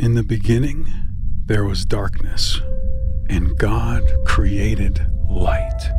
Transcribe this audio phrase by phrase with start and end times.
[0.00, 0.86] In the beginning,
[1.46, 2.60] there was darkness,
[3.28, 5.90] and God created light.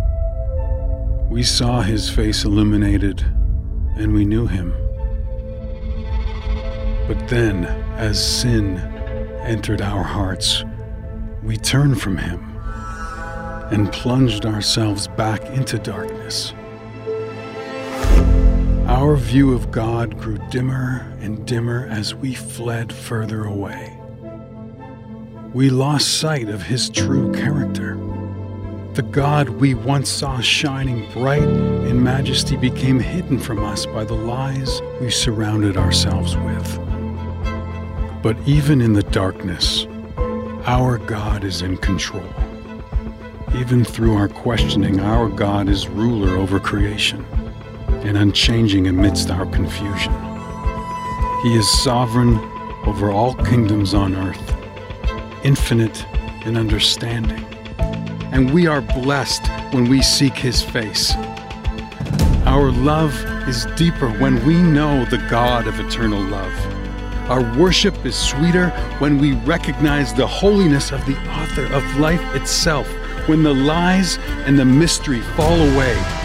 [1.29, 3.19] We saw his face illuminated,
[3.97, 4.71] and we knew him.
[7.09, 7.65] But then,
[7.97, 8.77] as sin
[9.43, 10.63] entered our hearts,
[11.43, 12.39] we turned from him
[13.69, 16.53] and plunged ourselves back into darkness.
[18.99, 23.97] Our view of God grew dimmer and dimmer as we fled further away.
[25.53, 27.95] We lost sight of his true character.
[28.95, 34.15] The God we once saw shining bright in majesty became hidden from us by the
[34.15, 36.77] lies we surrounded ourselves with.
[38.21, 39.87] But even in the darkness,
[40.65, 42.27] our God is in control.
[43.55, 47.25] Even through our questioning, our God is ruler over creation
[48.03, 50.13] and unchanging amidst our confusion.
[51.43, 52.37] He is sovereign
[52.85, 54.55] over all kingdoms on earth,
[55.43, 56.05] infinite
[56.45, 57.43] in understanding.
[58.31, 61.13] And we are blessed when we seek His face.
[62.45, 63.13] Our love
[63.47, 66.53] is deeper when we know the God of eternal love.
[67.29, 72.87] Our worship is sweeter when we recognize the holiness of the author of life itself,
[73.27, 76.18] when the lies and the mystery fall away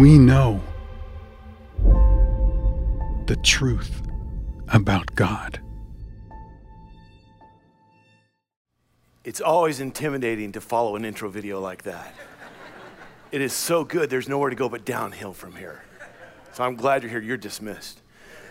[0.00, 0.58] we know
[3.26, 4.00] the truth
[4.68, 5.60] about God.
[9.24, 12.14] It's always intimidating to follow an intro video like that.
[13.30, 15.82] It is so good, there's nowhere to go but downhill from here.
[16.54, 17.20] So I'm glad you're here.
[17.20, 17.99] You're dismissed.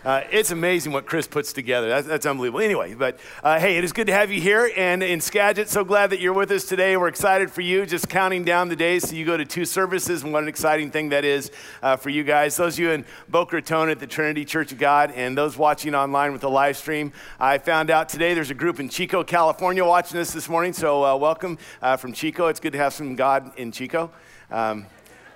[0.02, 1.88] Uh, it's amazing what Chris puts together.
[1.90, 2.60] That's, that's unbelievable.
[2.60, 4.72] Anyway, but uh, hey, it is good to have you here.
[4.74, 6.96] And in Skagit, so glad that you're with us today.
[6.96, 7.84] We're excited for you.
[7.84, 10.90] Just counting down the days so you go to two services, and what an exciting
[10.90, 11.50] thing that is
[11.82, 12.56] uh, for you guys.
[12.56, 15.94] Those of you in Boca Raton at the Trinity Church of God, and those watching
[15.94, 19.84] online with the live stream, I found out today there's a group in Chico, California,
[19.84, 20.72] watching this this morning.
[20.72, 22.46] So uh, welcome uh, from Chico.
[22.46, 24.10] It's good to have some God in Chico.
[24.50, 24.86] Um,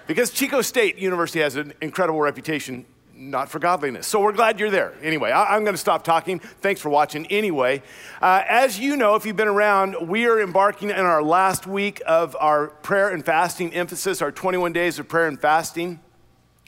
[0.06, 2.86] because Chico State University has an incredible reputation
[3.30, 4.06] not for godliness.
[4.06, 4.94] So we're glad you're there.
[5.02, 6.38] Anyway, I, am going to stop talking.
[6.38, 7.26] Thanks for watching.
[7.26, 7.82] Anyway,
[8.20, 12.02] uh, as you know, if you've been around, we are embarking in our last week
[12.06, 16.00] of our prayer and fasting emphasis, our 21 days of prayer and fasting,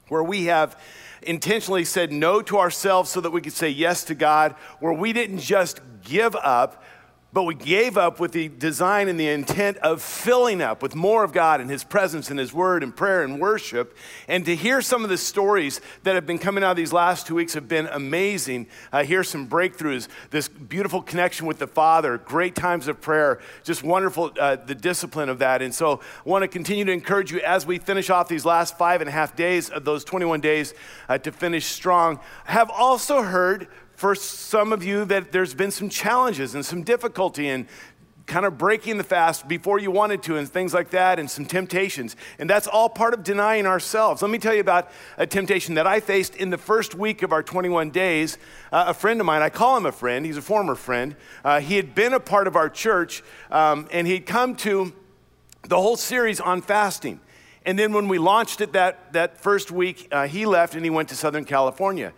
[0.08, 0.80] where we have
[1.22, 5.12] intentionally said no to ourselves so that we could say yes to God, where we
[5.12, 6.82] didn't just give up,
[7.36, 11.22] but we gave up with the design and the intent of filling up with more
[11.22, 13.94] of God and His presence and His Word and prayer and worship.
[14.26, 17.26] And to hear some of the stories that have been coming out of these last
[17.26, 18.68] two weeks have been amazing.
[18.90, 23.82] Uh, hear some breakthroughs, this beautiful connection with the Father, great times of prayer, just
[23.82, 25.60] wonderful, uh, the discipline of that.
[25.60, 28.78] And so I want to continue to encourage you as we finish off these last
[28.78, 30.72] five and a half days of those 21 days
[31.10, 32.18] uh, to finish strong.
[32.48, 36.82] I have also heard for some of you that there's been some challenges and some
[36.82, 37.66] difficulty in
[38.26, 41.46] kind of breaking the fast before you wanted to and things like that and some
[41.46, 42.16] temptations.
[42.38, 44.20] And that's all part of denying ourselves.
[44.20, 47.32] Let me tell you about a temptation that I faced in the first week of
[47.32, 48.36] our 21 days.
[48.72, 51.16] Uh, a friend of mine, I call him a friend, he's a former friend.
[51.44, 54.92] Uh, he had been a part of our church um, and he'd come to
[55.68, 57.20] the whole series on fasting.
[57.64, 60.90] And then when we launched it that, that first week, uh, he left and he
[60.90, 62.12] went to Southern California.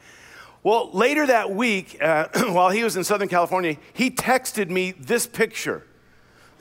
[0.62, 5.26] Well, later that week, uh, while he was in Southern California, he texted me this
[5.26, 5.86] picture.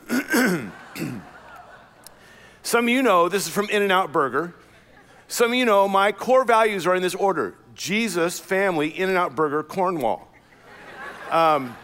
[2.64, 4.54] Some of you know this is from In N Out Burger.
[5.28, 9.16] Some of you know my core values are in this order Jesus, family, In N
[9.16, 10.28] Out Burger, Cornwall.
[11.32, 11.76] Um,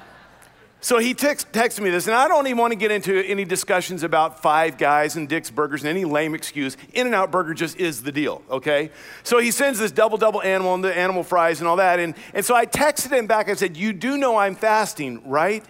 [0.84, 3.46] so he text, texted me this, and I don't even want to get into any
[3.46, 6.76] discussions about Five Guys and Dick's Burgers and any lame excuse.
[6.92, 8.92] In and Out Burger just is the deal, okay?
[9.24, 12.02] So he sends this double double animal and the animal fries and all that.
[12.02, 15.64] And, and so I texted him back and said, You do know I'm fasting, right?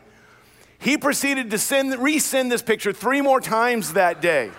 [0.80, 4.50] He proceeded to send, resend this picture three more times that day.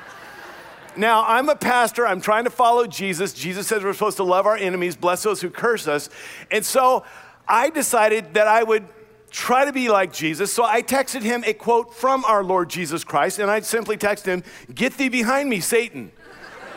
[0.96, 2.06] Now, I'm a pastor.
[2.06, 3.32] I'm trying to follow Jesus.
[3.32, 6.10] Jesus says we're supposed to love our enemies, bless those who curse us.
[6.52, 7.04] And so
[7.48, 8.86] I decided that I would
[9.34, 10.54] try to be like Jesus.
[10.54, 14.26] So I texted him a quote from our Lord Jesus Christ, and I simply texted
[14.26, 16.12] him, Get thee behind me, Satan.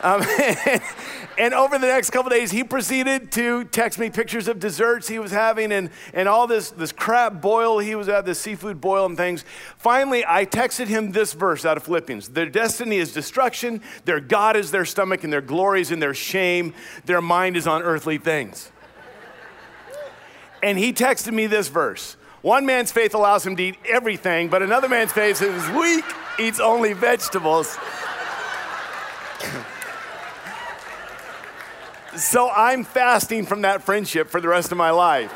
[0.02, 0.22] Um,
[1.38, 5.20] and over the next couple days, he proceeded to text me pictures of desserts he
[5.20, 9.06] was having and, and all this, this crab boil he was at, this seafood boil
[9.06, 9.44] and things.
[9.76, 14.56] Finally, I texted him this verse out of Philippians Their destiny is destruction, their God
[14.56, 16.74] is their stomach, and their glory is in their shame,
[17.04, 18.72] their mind is on earthly things.
[20.60, 24.62] And he texted me this verse one man's faith allows him to eat everything, but
[24.62, 26.04] another man's faith is weak,
[26.38, 27.68] eats only vegetables.
[32.16, 35.32] so I'm fasting from that friendship for the rest of my life.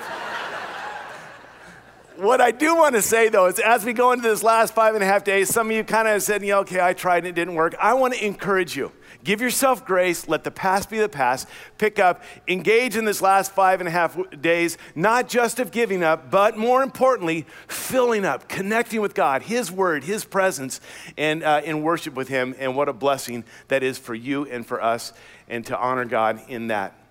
[2.16, 4.94] what I do want to say though is as we go into this last five
[4.94, 7.26] and a half days, some of you kind of said, yeah, okay, I tried and
[7.26, 7.74] it didn't work.
[7.80, 8.92] I want to encourage you.
[9.24, 10.26] Give yourself grace.
[10.28, 11.48] Let the past be the past.
[11.78, 16.02] Pick up, engage in this last five and a half days, not just of giving
[16.02, 20.80] up, but more importantly, filling up, connecting with God, His Word, His presence,
[21.16, 22.54] and uh, in worship with Him.
[22.58, 25.12] And what a blessing that is for you and for us,
[25.48, 27.01] and to honor God in that.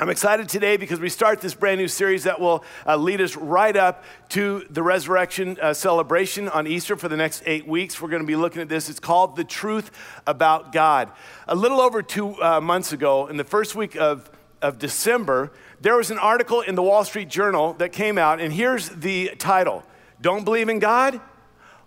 [0.00, 3.34] I'm excited today because we start this brand new series that will uh, lead us
[3.34, 8.00] right up to the resurrection uh, celebration on Easter for the next eight weeks.
[8.00, 8.88] We're going to be looking at this.
[8.88, 9.90] It's called The Truth
[10.24, 11.10] About God.
[11.48, 14.30] A little over two uh, months ago, in the first week of,
[14.62, 15.50] of December,
[15.80, 19.32] there was an article in the Wall Street Journal that came out, and here's the
[19.36, 19.82] title
[20.20, 21.20] Don't Believe in God?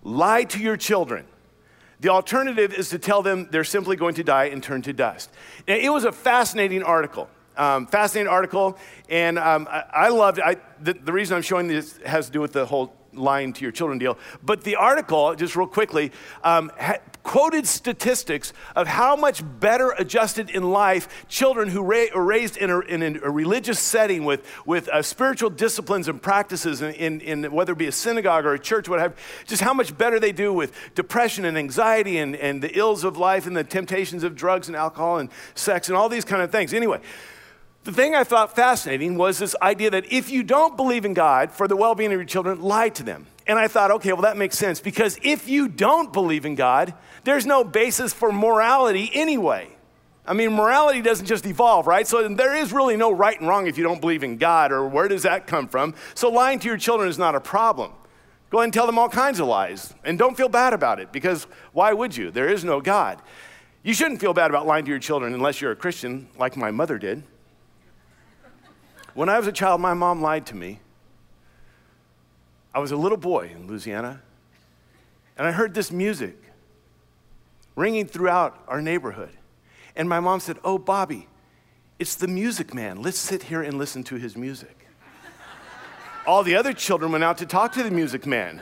[0.03, 1.25] Lie to Your Children.
[2.01, 5.29] The alternative is to tell them they're simply going to die and turn to dust.
[5.65, 7.29] Now, it was a fascinating article.
[7.57, 8.77] Um, fascinating article,
[9.09, 10.39] and um, I, I, loved
[10.81, 13.71] the, the, reason I'm showing this has to do with the whole lying to your
[13.71, 14.17] children deal.
[14.43, 16.11] But the article, just real quickly,
[16.43, 22.23] um, ha- quoted statistics of how much better adjusted in life children who ra- are
[22.23, 26.93] raised in a, in a, religious setting with, with uh, spiritual disciplines and practices in,
[26.95, 29.13] in, in, whether it be a synagogue or a church, whatever,
[29.45, 33.17] just how much better they do with depression and anxiety and, and the ills of
[33.17, 36.51] life and the temptations of drugs and alcohol and sex and all these kind of
[36.51, 36.73] things.
[36.73, 36.99] Anyway,
[37.83, 41.51] the thing I thought fascinating was this idea that if you don't believe in God
[41.51, 43.25] for the well being of your children, lie to them.
[43.47, 46.93] And I thought, okay, well, that makes sense because if you don't believe in God,
[47.23, 49.67] there's no basis for morality anyway.
[50.25, 52.07] I mean, morality doesn't just evolve, right?
[52.07, 54.87] So there is really no right and wrong if you don't believe in God, or
[54.87, 55.95] where does that come from?
[56.13, 57.91] So lying to your children is not a problem.
[58.51, 61.11] Go ahead and tell them all kinds of lies, and don't feel bad about it
[61.11, 62.29] because why would you?
[62.29, 63.19] There is no God.
[63.81, 66.69] You shouldn't feel bad about lying to your children unless you're a Christian, like my
[66.69, 67.23] mother did.
[69.13, 70.79] When I was a child, my mom lied to me.
[72.73, 74.21] I was a little boy in Louisiana,
[75.37, 76.37] and I heard this music
[77.75, 79.31] ringing throughout our neighborhood.
[79.95, 81.27] And my mom said, Oh, Bobby,
[81.99, 83.01] it's the music man.
[83.01, 84.87] Let's sit here and listen to his music.
[86.25, 88.61] All the other children went out to talk to the music man,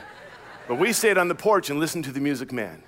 [0.66, 2.82] but we stayed on the porch and listened to the music man.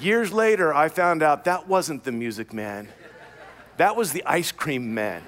[0.00, 2.88] Years later, I found out that wasn't the music man,
[3.76, 5.22] that was the ice cream man.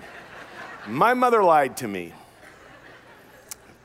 [0.89, 2.13] My mother lied to me.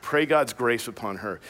[0.00, 1.40] Pray God's grace upon her.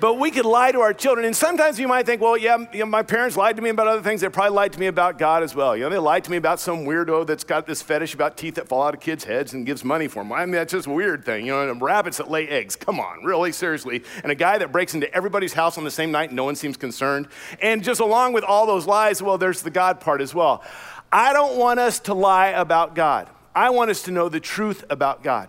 [0.00, 1.26] But we could lie to our children.
[1.26, 3.88] And sometimes you might think, well, yeah, you know, my parents lied to me about
[3.88, 4.20] other things.
[4.20, 5.76] They probably lied to me about God as well.
[5.76, 8.54] You know, they lied to me about some weirdo that's got this fetish about teeth
[8.56, 10.32] that fall out of kids' heads and gives money for them.
[10.32, 11.46] I mean, that's just a weird thing.
[11.46, 12.76] You know, rabbits that lay eggs.
[12.76, 14.04] Come on, really, seriously.
[14.22, 16.54] And a guy that breaks into everybody's house on the same night and no one
[16.54, 17.26] seems concerned.
[17.60, 20.62] And just along with all those lies, well, there's the God part as well.
[21.10, 23.28] I don't want us to lie about God.
[23.54, 25.48] I want us to know the truth about God.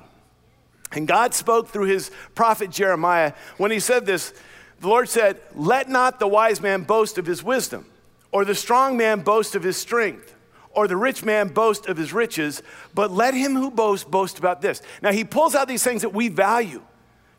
[0.91, 4.33] And God spoke through his prophet Jeremiah when he said this.
[4.79, 7.85] The Lord said, Let not the wise man boast of his wisdom,
[8.31, 10.33] or the strong man boast of his strength,
[10.71, 12.63] or the rich man boast of his riches,
[12.93, 14.81] but let him who boasts boast about this.
[15.01, 16.81] Now he pulls out these things that we value.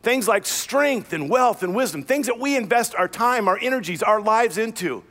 [0.03, 4.01] Things like strength and wealth and wisdom, things that we invest our time, our energies,
[4.01, 5.03] our lives into.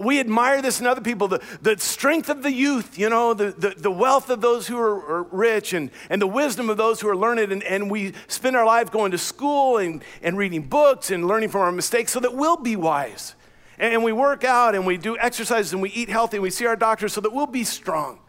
[0.00, 3.50] We admire this in other people the, the strength of the youth, you know, the,
[3.50, 7.00] the, the wealth of those who are, are, rich, and, and the wisdom of those
[7.00, 7.52] who are learned.
[7.52, 11.48] And, and we spend our life going to school and, and reading books and learning
[11.48, 13.34] from our mistakes so that we'll be wise.
[13.78, 16.50] And, and we work out and we do exercises and we eat healthy and we
[16.50, 18.20] see our doctors so that we'll be strong.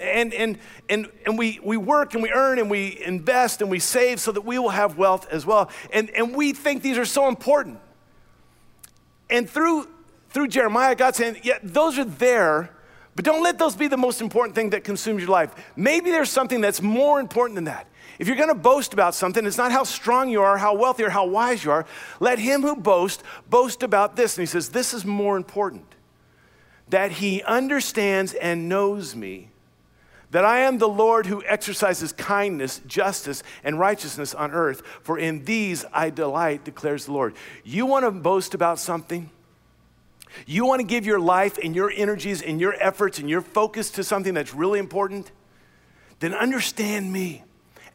[0.00, 3.78] And, and, and, and we, we work and we earn and we invest and we
[3.78, 5.70] save so that we will have wealth as well.
[5.92, 7.80] And, and we think these are so important.
[9.30, 9.88] And through
[10.38, 12.70] through Jeremiah, God saying, yeah, those are there,
[13.16, 15.52] but don't let those be the most important thing that consumes your life.
[15.74, 17.88] Maybe there's something that's more important than that.
[18.20, 21.02] If you're going to boast about something, it's not how strong you are, how wealthy
[21.02, 21.86] or how wise you are.
[22.20, 24.38] Let him who boasts boast about this.
[24.38, 25.92] And he says, This is more important
[26.88, 29.50] that he understands and knows me,
[30.30, 34.82] that I am the Lord who exercises kindness, justice, and righteousness on earth.
[35.02, 37.34] For in these I delight, declares the Lord.
[37.64, 39.30] You want to boast about something?
[40.46, 43.90] You want to give your life and your energies and your efforts and your focus
[43.92, 45.30] to something that's really important?
[46.20, 47.44] Then understand me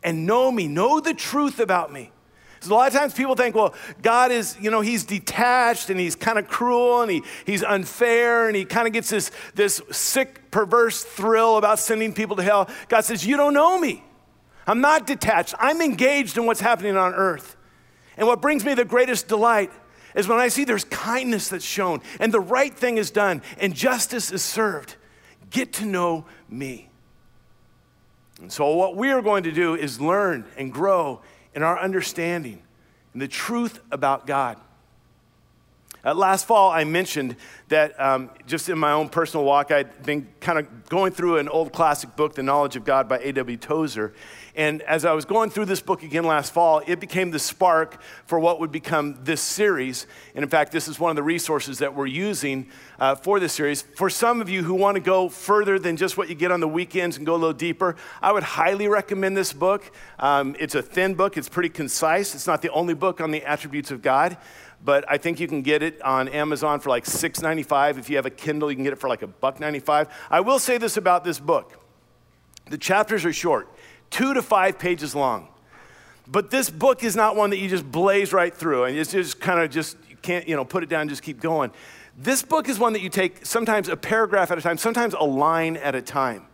[0.04, 2.12] and know me, know the truth about me.
[2.56, 6.00] Because a lot of times people think, well, God is, you know, he's detached and
[6.00, 9.82] he's kind of cruel and he, he's unfair and he kind of gets this, this
[9.92, 12.70] sick, perverse thrill about sending people to hell.
[12.88, 14.04] God says, You don't know me.
[14.66, 15.56] I'm not detached.
[15.60, 17.58] I'm engaged in what's happening on earth.
[18.16, 19.72] And what brings me the greatest delight
[20.16, 23.74] is when I see there's kindness that's shown and the right thing is done and
[23.74, 24.96] justice is served.
[25.50, 26.90] Get to know me.
[28.42, 31.22] And so, what we are going to do is learn and grow
[31.54, 32.62] in our understanding
[33.14, 34.58] and the truth about God.
[36.06, 37.38] Uh, last fall, I mentioned
[37.70, 41.48] that um, just in my own personal walk, I'd been kind of going through an
[41.48, 43.56] old classic book, The Knowledge of God by A.W.
[43.56, 44.14] Tozer.
[44.56, 48.00] And as I was going through this book again last fall, it became the spark
[48.26, 50.06] for what would become this series.
[50.36, 52.68] And in fact, this is one of the resources that we're using
[53.00, 53.82] uh, for this series.
[53.82, 56.60] For some of you who want to go further than just what you get on
[56.60, 59.92] the weekends and go a little deeper, I would highly recommend this book.
[60.20, 62.36] Um, it's a thin book, it's pretty concise.
[62.36, 64.38] It's not the only book on the attributes of God
[64.86, 67.98] but I think you can get it on Amazon for like $6.95.
[67.98, 70.10] If you have a Kindle, you can get it for like a buck 95.
[70.30, 71.80] I will say this about this book.
[72.70, 73.73] The chapters are short,
[74.14, 75.48] two to five pages long.
[76.28, 79.42] But this book is not one that you just blaze right through and it's just
[79.42, 81.72] kind of just, you can't, you know, put it down and just keep going.
[82.18, 85.24] This book is one that you take sometimes a paragraph at a time, sometimes a
[85.24, 86.46] line at a time.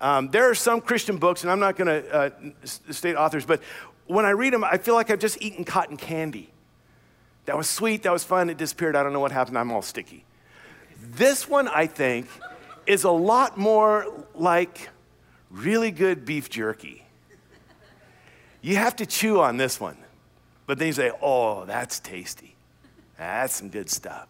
[0.00, 2.30] Um, there are some Christian books, and I'm not going to uh,
[2.64, 3.60] state authors, but
[4.06, 6.50] when I read them, I feel like I've just eaten cotton candy.
[7.46, 8.94] That was sweet, that was fun, it disappeared.
[8.94, 10.24] I don't know what happened, I'm all sticky.
[11.02, 12.28] This one, I think,
[12.86, 14.90] is a lot more like
[15.50, 17.04] really good beef jerky.
[18.60, 19.96] You have to chew on this one,
[20.66, 22.56] but then you say, oh, that's tasty.
[23.18, 24.28] That's some good stuff.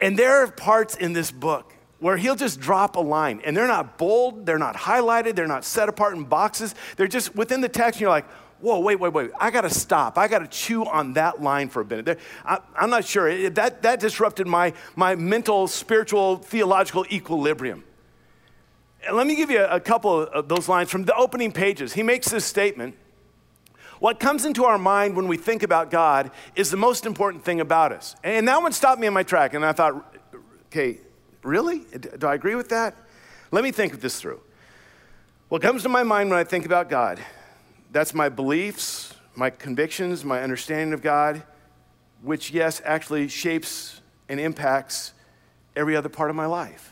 [0.00, 3.66] And there are parts in this book where he'll just drop a line, and they're
[3.66, 6.74] not bold, they're not highlighted, they're not set apart in boxes.
[6.96, 8.26] They're just within the text, and you're like,
[8.60, 9.30] whoa, wait, wait, wait.
[9.38, 10.18] I got to stop.
[10.18, 12.18] I got to chew on that line for a minute.
[12.44, 13.50] I, am not sure.
[13.50, 17.84] That, that disrupted my, my mental, spiritual, theological equilibrium.
[19.06, 21.92] And let me give you a couple of those lines from the opening pages.
[21.94, 22.96] He makes this statement
[23.98, 27.60] What comes into our mind when we think about God is the most important thing
[27.60, 28.16] about us.
[28.24, 30.16] And that one stopped me in my track, and I thought,
[30.66, 30.98] okay,
[31.42, 31.80] really?
[32.18, 32.94] Do I agree with that?
[33.50, 34.40] Let me think this through.
[35.48, 37.20] What comes to my mind when I think about God
[37.92, 41.42] that's my beliefs, my convictions, my understanding of God,
[42.22, 45.12] which, yes, actually shapes and impacts
[45.74, 46.89] every other part of my life.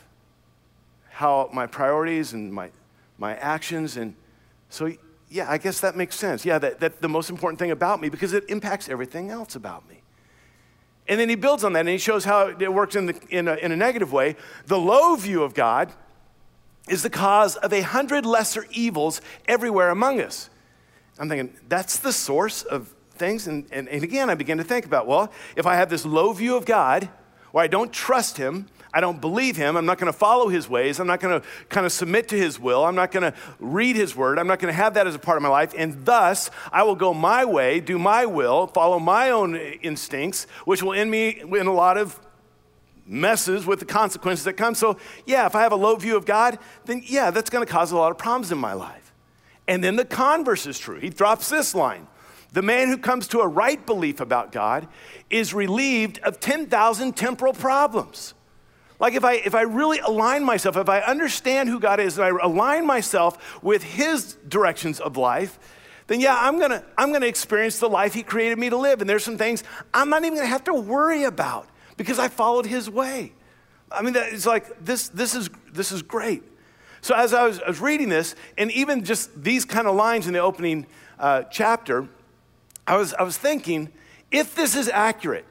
[1.19, 2.71] How my priorities and my,
[3.17, 3.97] my actions.
[3.97, 4.15] And
[4.69, 4.89] so,
[5.29, 6.45] yeah, I guess that makes sense.
[6.45, 9.85] Yeah, that, that's the most important thing about me because it impacts everything else about
[9.89, 10.01] me.
[11.09, 13.49] And then he builds on that and he shows how it works in, the, in,
[13.49, 14.37] a, in a negative way.
[14.67, 15.91] The low view of God
[16.87, 20.49] is the cause of a hundred lesser evils everywhere among us.
[21.19, 23.45] I'm thinking, that's the source of things.
[23.45, 26.31] And, and, and again, I begin to think about, well, if I have this low
[26.31, 27.09] view of God,
[27.51, 30.67] where I don't trust Him, I don't believe Him, I'm not going to follow His
[30.67, 33.37] ways, I'm not going to kind of submit to His will, I'm not going to
[33.59, 35.73] read His word, I'm not going to have that as a part of my life,
[35.77, 40.81] and thus I will go my way, do my will, follow my own instincts, which
[40.81, 42.19] will end me in a lot of
[43.09, 44.75] messes with the consequences that come.
[44.75, 47.71] So, yeah, if I have a low view of God, then yeah, that's going to
[47.71, 49.13] cause a lot of problems in my life.
[49.67, 50.99] And then the converse is true.
[50.99, 52.07] He drops this line
[52.53, 54.87] The man who comes to a right belief about God
[55.29, 58.33] is relieved of 10,000 temporal problems.
[58.99, 62.25] Like if I, if I really align myself, if I understand who God is, and
[62.25, 65.57] I align myself with His directions of life,
[66.07, 68.99] then yeah, I'm gonna, I'm gonna experience the life He created me to live.
[68.99, 69.63] And there's some things
[69.93, 73.33] I'm not even gonna have to worry about because I followed His way.
[73.91, 76.43] I mean, it's like this, this, is, this is great.
[77.01, 80.27] So as I was, I was reading this, and even just these kind of lines
[80.27, 80.85] in the opening
[81.17, 82.07] uh, chapter,
[82.85, 83.89] I was, I was thinking,
[84.31, 85.45] if this is accurate,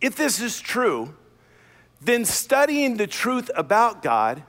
[0.00, 1.14] if this is true,
[2.00, 4.42] then studying the truth about God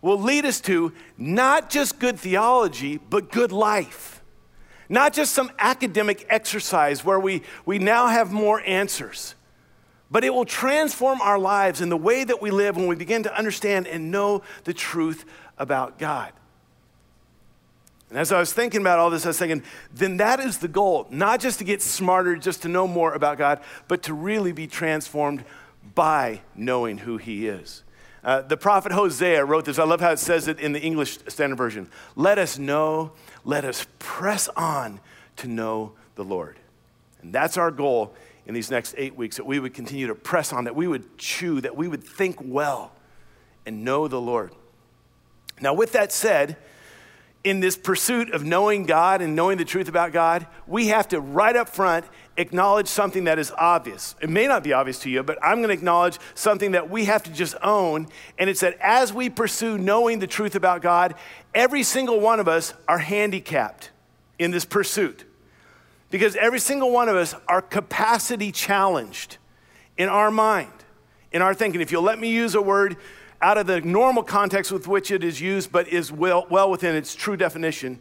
[0.00, 4.22] will lead us to not just good theology, but good life.
[4.88, 9.34] Not just some academic exercise where we, we now have more answers,
[10.10, 13.22] but it will transform our lives in the way that we live when we begin
[13.22, 15.24] to understand and know the truth
[15.56, 16.32] about God.
[18.10, 19.62] And as I was thinking about all this, I was thinking,
[19.94, 23.38] then that is the goal, not just to get smarter, just to know more about
[23.38, 25.44] God, but to really be transformed
[25.94, 27.82] by knowing who He is.
[28.24, 29.78] Uh, the prophet Hosea wrote this.
[29.78, 31.88] I love how it says it in the English Standard Version.
[32.14, 33.12] Let us know,
[33.44, 35.00] let us press on
[35.36, 36.58] to know the Lord.
[37.20, 38.14] And that's our goal
[38.46, 41.18] in these next eight weeks that we would continue to press on, that we would
[41.18, 42.92] chew, that we would think well
[43.66, 44.52] and know the Lord.
[45.60, 46.56] Now, with that said,
[47.44, 51.20] in this pursuit of knowing God and knowing the truth about God, we have to
[51.20, 52.04] right up front
[52.36, 54.14] acknowledge something that is obvious.
[54.20, 57.04] It may not be obvious to you, but I'm going to acknowledge something that we
[57.04, 58.08] have to just own.
[58.38, 61.14] And it's that as we pursue knowing the truth about God,
[61.54, 63.90] every single one of us are handicapped
[64.38, 65.24] in this pursuit.
[66.10, 69.38] Because every single one of us are capacity challenged
[69.96, 70.72] in our mind,
[71.32, 71.80] in our thinking.
[71.80, 72.96] If you'll let me use a word
[73.40, 76.94] out of the normal context with which it is used, but is well, well within
[76.94, 78.00] its true definition,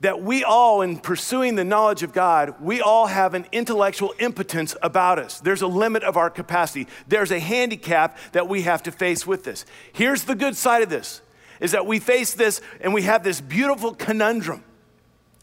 [0.00, 4.76] that we all, in pursuing the knowledge of God, we all have an intellectual impotence
[4.82, 5.40] about us.
[5.40, 6.86] There's a limit of our capacity.
[7.08, 9.64] There's a handicap that we have to face with this.
[9.92, 11.22] Here's the good side of this
[11.60, 14.62] is that we face this and we have this beautiful conundrum.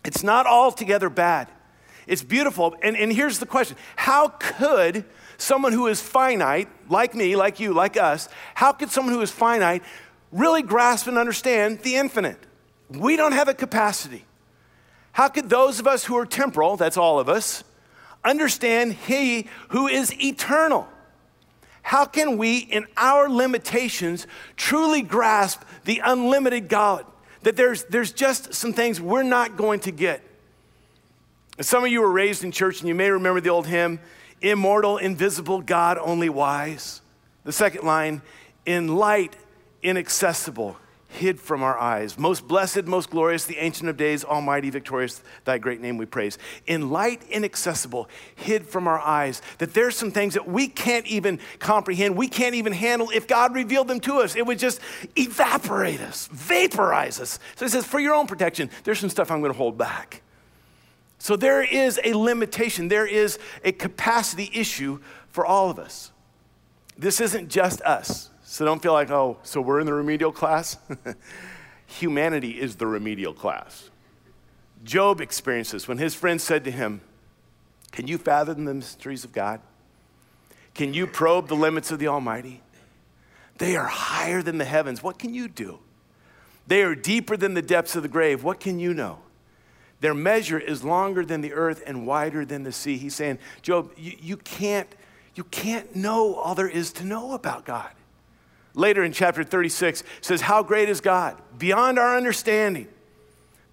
[0.05, 1.47] It's not altogether bad.
[2.05, 2.75] It's beautiful.
[2.83, 5.05] And, and here's the question How could
[5.37, 9.31] someone who is finite, like me, like you, like us, how could someone who is
[9.31, 9.81] finite
[10.31, 12.37] really grasp and understand the infinite?
[12.89, 14.25] We don't have a capacity.
[15.13, 17.63] How could those of us who are temporal, that's all of us,
[18.23, 20.87] understand He who is eternal?
[21.83, 27.05] How can we, in our limitations, truly grasp the unlimited God?
[27.43, 30.21] That there's, there's just some things we're not going to get.
[31.61, 33.99] Some of you were raised in church and you may remember the old hymn,
[34.41, 37.01] Immortal, Invisible, God Only Wise.
[37.43, 38.21] The second line,
[38.65, 39.35] In light,
[39.83, 40.77] inaccessible,
[41.13, 42.17] hid from our eyes.
[42.17, 46.37] Most blessed, most glorious, the Ancient of Days, Almighty, victorious, thy great name we praise.
[46.67, 49.41] In light inaccessible, hid from our eyes.
[49.59, 53.09] That there's some things that we can't even comprehend, we can't even handle.
[53.11, 54.79] If God revealed them to us, it would just
[55.15, 57.39] evaporate us, vaporize us.
[57.55, 60.21] So he says, for your own protection, there's some stuff I'm going to hold back.
[61.19, 66.11] So there is a limitation, there is a capacity issue for all of us.
[66.97, 68.29] This isn't just us.
[68.53, 70.77] So don't feel like, oh, so we're in the remedial class?
[71.87, 73.89] Humanity is the remedial class.
[74.83, 77.01] Job experienced this when his friends said to him,
[77.91, 79.59] Can you fathom the mysteries of God?
[80.75, 82.61] Can you probe the limits of the Almighty?
[83.57, 85.01] They are higher than the heavens.
[85.01, 85.79] What can you do?
[86.67, 88.43] They are deeper than the depths of the grave.
[88.43, 89.17] What can you know?
[89.99, 92.97] Their measure is longer than the earth and wider than the sea.
[92.97, 94.93] He's saying, Job, you, you, can't,
[95.33, 97.89] you can't know all there is to know about God.
[98.75, 101.37] Later in chapter 36 says, How great is God?
[101.57, 102.87] Beyond our understanding.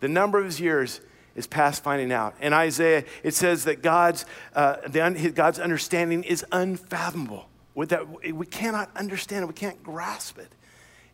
[0.00, 1.00] The number of his years
[1.34, 2.34] is past finding out.
[2.40, 7.48] In Isaiah, it says that God's, uh, the, God's understanding is unfathomable.
[7.74, 10.52] With that, we cannot understand it, we can't grasp it.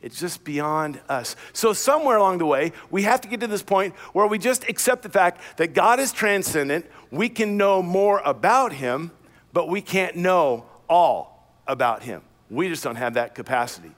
[0.02, 1.36] It's just beyond us.
[1.52, 4.68] So, somewhere along the way, we have to get to this point where we just
[4.68, 6.86] accept the fact that God is transcendent.
[7.10, 9.10] We can know more about him,
[9.52, 12.22] but we can't know all about him.
[12.50, 13.92] We just don't have that capacity.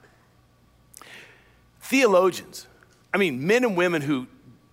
[1.81, 2.67] Theologians,
[3.13, 4.27] I mean, men and women who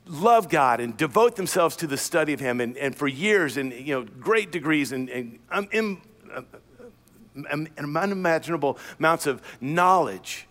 [0.07, 3.73] love God and devote themselves to the study of Him and, and for years and,
[3.73, 6.01] you know, great degrees and, and um, in,
[6.33, 6.43] uh,
[7.51, 10.47] um, unimaginable amounts of knowledge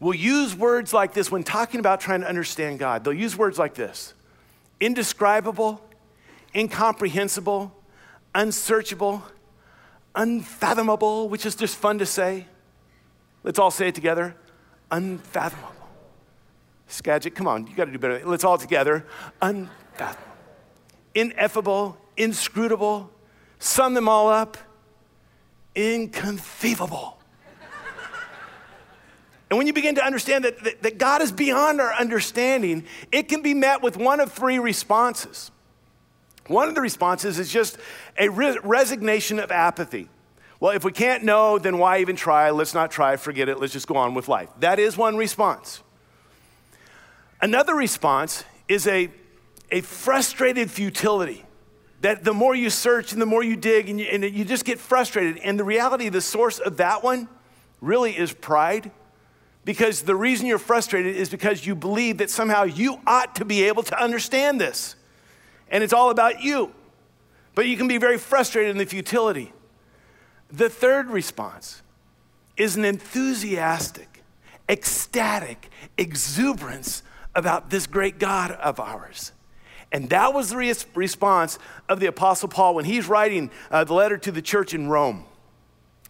[0.00, 3.04] will use words like this when talking about trying to understand God.
[3.04, 4.14] They'll use words like this
[4.80, 5.80] indescribable,
[6.54, 7.72] incomprehensible,
[8.34, 9.22] unsearchable,
[10.14, 12.46] unfathomable, which is just fun to say.
[13.42, 14.36] Let's all say it together
[14.90, 15.74] unfathomable.
[16.88, 18.22] Skagit, come on, you got to do better.
[18.24, 19.06] Let's all together.
[19.40, 20.26] Unfathomable.
[21.14, 23.10] Ineffable, inscrutable,
[23.58, 24.56] sum them all up.
[25.74, 27.18] Inconceivable.
[29.50, 33.28] and when you begin to understand that, that, that God is beyond our understanding, it
[33.28, 35.52] can be met with one of three responses.
[36.50, 37.78] One of the responses is just
[38.18, 40.08] a re- resignation of apathy.
[40.58, 42.50] Well, if we can't know, then why even try?
[42.50, 44.48] Let's not try, forget it, let's just go on with life.
[44.58, 45.80] That is one response.
[47.40, 49.10] Another response is a,
[49.70, 51.44] a frustrated futility.
[52.00, 54.64] That the more you search and the more you dig, and you, and you just
[54.64, 55.38] get frustrated.
[55.38, 57.28] And the reality, the source of that one
[57.80, 58.90] really is pride.
[59.64, 63.62] Because the reason you're frustrated is because you believe that somehow you ought to be
[63.62, 64.96] able to understand this
[65.70, 66.72] and it's all about you.
[67.54, 69.52] But you can be very frustrated in the futility.
[70.50, 71.82] The third response
[72.56, 74.22] is an enthusiastic,
[74.68, 77.02] ecstatic exuberance
[77.34, 79.32] about this great God of ours.
[79.92, 83.94] And that was the re- response of the Apostle Paul when he's writing uh, the
[83.94, 85.24] letter to the church in Rome.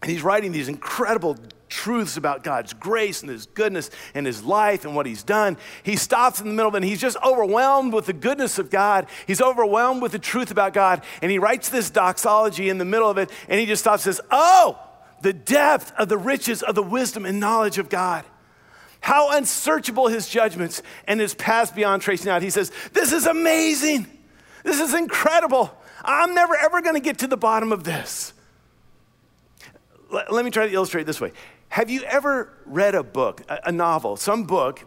[0.01, 1.37] And he's writing these incredible
[1.71, 5.57] truths about God's grace and His goodness and His life and what He's done.
[5.81, 8.69] He stops in the middle of it and he's just overwhelmed with the goodness of
[8.69, 9.07] God.
[9.25, 11.01] He's overwhelmed with the truth about God.
[11.21, 14.15] And he writes this doxology in the middle of it and he just stops and
[14.15, 14.79] says, Oh,
[15.21, 18.25] the depth of the riches of the wisdom and knowledge of God.
[18.99, 22.43] How unsearchable His judgments and His paths beyond tracing out.
[22.43, 24.05] He says, This is amazing.
[24.63, 25.75] This is incredible.
[26.03, 28.33] I'm never ever going to get to the bottom of this
[30.11, 31.31] let me try to illustrate this way.
[31.71, 34.85] Have you ever read a book, a, novel, some book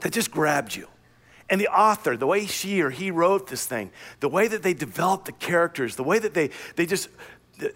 [0.00, 0.88] that just grabbed you?
[1.48, 4.74] And the author, the way she or he wrote this thing, the way that they
[4.74, 7.08] developed the characters, the way that they, they just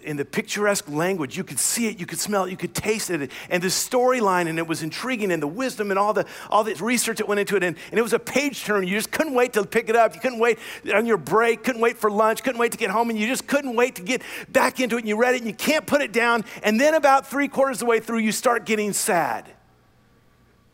[0.01, 1.37] in the picturesque language.
[1.37, 3.31] You could see it, you could smell it, you could taste it.
[3.49, 6.75] And the storyline, and it was intriguing, and the wisdom, and all the, all the
[6.75, 7.63] research that went into it.
[7.63, 8.83] And, and it was a page turner.
[8.83, 10.15] You just couldn't wait to pick it up.
[10.15, 10.59] You couldn't wait
[10.93, 13.47] on your break, couldn't wait for lunch, couldn't wait to get home, and you just
[13.47, 14.99] couldn't wait to get back into it.
[14.99, 16.45] And you read it, and you can't put it down.
[16.63, 19.49] And then about three quarters of the way through, you start getting sad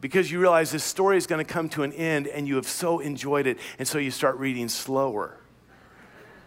[0.04, 2.68] because you realize this story is going to come to an end and you have
[2.68, 5.38] so enjoyed it and so you start reading slower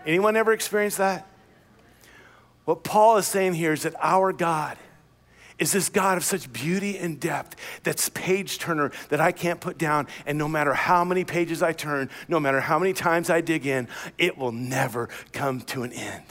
[0.05, 1.26] anyone ever experienced that
[2.66, 4.76] what Paul is saying here is that our God
[5.59, 9.79] is this God of such beauty and depth that's page turner that I can't put
[9.79, 10.07] down.
[10.26, 13.66] And no matter how many pages I turn, no matter how many times I dig
[13.66, 16.24] in, it will never come to an end.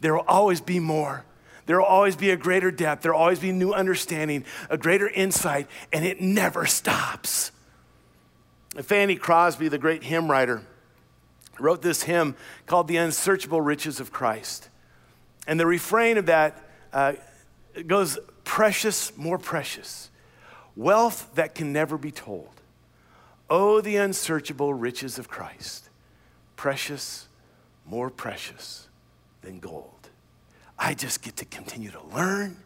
[0.00, 1.24] There will always be more.
[1.66, 3.02] There will always be a greater depth.
[3.02, 7.52] There will always be new understanding, a greater insight, and it never stops.
[8.82, 10.62] Fanny Crosby, the great hymn writer,
[11.60, 12.34] wrote this hymn
[12.66, 14.69] called The Unsearchable Riches of Christ.
[15.50, 17.14] And the refrain of that uh,
[17.88, 20.08] goes precious, more precious,
[20.76, 22.60] wealth that can never be told.
[23.50, 25.90] Oh, the unsearchable riches of Christ,
[26.54, 27.26] precious,
[27.84, 28.86] more precious
[29.42, 30.08] than gold.
[30.78, 32.56] I just get to continue to learn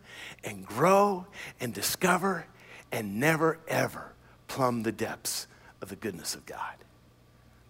[0.44, 1.26] and grow
[1.60, 2.44] and discover
[2.92, 4.12] and never, ever
[4.46, 5.46] plumb the depths
[5.80, 6.74] of the goodness of God.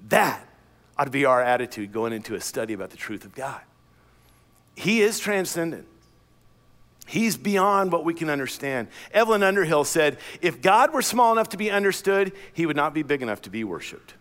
[0.08, 0.44] That
[0.98, 3.60] ought to be our attitude going into a study about the truth of God.
[4.74, 5.86] He is transcendent.
[7.06, 8.88] He's beyond what we can understand.
[9.12, 13.02] Evelyn Underhill said, if God were small enough to be understood, he would not be
[13.02, 14.14] big enough to be worshiped.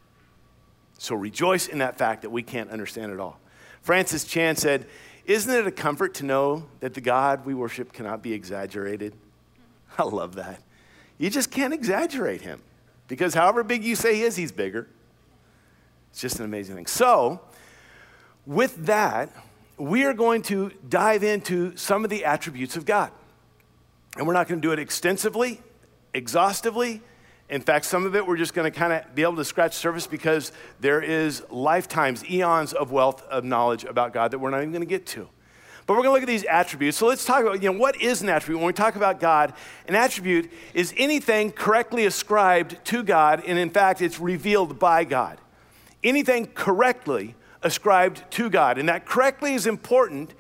[0.98, 3.40] So rejoice in that fact that we can't understand it all.
[3.82, 4.86] Francis Chan said,
[5.26, 9.14] Isn't it a comfort to know that the God we worship cannot be exaggerated?
[9.98, 10.62] I love that.
[11.18, 12.62] You just can't exaggerate him
[13.08, 14.88] because however big you say he is, he's bigger.
[16.12, 16.86] It's just an amazing thing.
[16.86, 17.42] So,
[18.46, 19.30] with that,
[19.78, 23.12] we are going to dive into some of the attributes of God.
[24.18, 25.62] And we're not going to do it extensively,
[26.14, 27.02] exhaustively.
[27.50, 29.74] In fact, some of it we're just going to kind of be able to scratch
[29.74, 34.58] surface because there is lifetimes, eons of wealth of knowledge about God that we're not
[34.58, 35.28] even going to get to.
[35.86, 36.98] But we're going to look at these attributes.
[36.98, 38.60] So let's talk about, you know, what is an attribute?
[38.60, 39.54] When we talk about God,
[39.88, 45.40] an attribute is anything correctly ascribed to God, and in fact, it's revealed by God.
[46.04, 48.78] Anything correctly ascribed to God.
[48.78, 50.34] And that correctly is important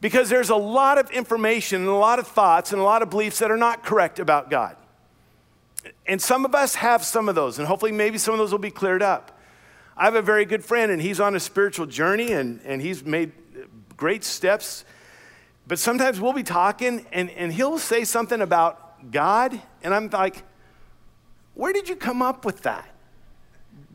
[0.00, 3.10] because there's a lot of information and a lot of thoughts and a lot of
[3.10, 4.76] beliefs that are not correct about God.
[6.06, 8.58] And some of us have some of those, and hopefully, maybe some of those will
[8.58, 9.38] be cleared up.
[9.96, 13.04] I have a very good friend, and he's on a spiritual journey, and, and he's
[13.04, 13.32] made
[13.96, 14.84] great steps.
[15.66, 20.42] But sometimes we'll be talking, and, and he'll say something about God, and I'm like,
[21.54, 22.88] where did you come up with that?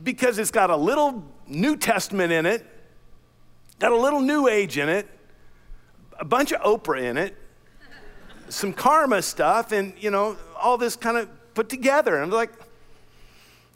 [0.02, 2.66] Because it's got a little New Testament in it,
[3.80, 5.08] got a little New Age in it,
[6.20, 7.36] a bunch of Oprah in it,
[8.50, 12.16] some karma stuff, and you know, all this kind of put together.
[12.16, 12.52] And I'm like,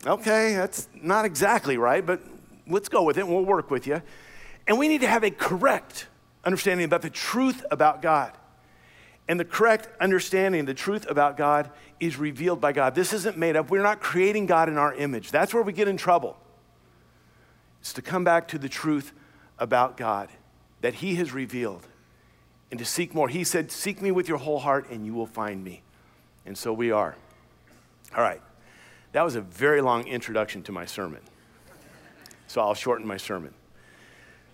[0.05, 2.21] okay, that's not exactly right, but
[2.67, 4.01] let's go with it and we'll work with you.
[4.67, 6.07] And we need to have a correct
[6.45, 8.31] understanding about the truth about God.
[9.27, 12.93] And the correct understanding, the truth about God, is revealed by God.
[12.93, 13.71] This isn't made up.
[13.71, 15.31] We're not creating God in our image.
[15.31, 16.37] That's where we get in trouble
[17.83, 19.13] is to come back to the truth
[19.59, 20.29] about God
[20.81, 21.87] that He has revealed
[22.71, 23.29] and to seek more.
[23.29, 25.83] He said, Seek me with your whole heart and you will find me.
[26.45, 27.15] And so we are.
[28.15, 28.41] All right.
[29.11, 31.21] That was a very long introduction to my sermon.
[32.47, 33.53] So I'll shorten my sermon.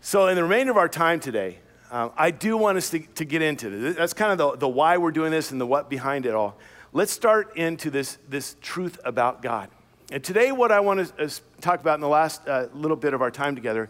[0.01, 1.59] So, in the remainder of our time today,
[1.91, 3.95] uh, I do want us to, to get into this.
[3.97, 6.57] That's kind of the, the why we're doing this and the what behind it all.
[6.93, 9.69] Let's start into this, this truth about God.
[10.11, 11.29] And today, what I want to uh,
[11.61, 13.89] talk about in the last uh, little bit of our time together